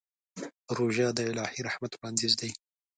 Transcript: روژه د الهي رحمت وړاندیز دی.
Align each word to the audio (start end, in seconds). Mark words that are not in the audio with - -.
روژه 0.77 1.07
د 1.17 1.19
الهي 1.31 1.59
رحمت 1.67 1.91
وړاندیز 1.95 2.33
دی. 2.41 2.51